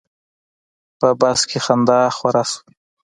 [0.99, 2.59] په بس کې خندا خوره شوه.